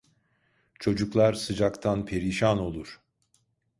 Çocuklar 0.79 1.33
sıcaktan 1.33 2.05
perişan 2.05 2.59
olur. 2.59 3.01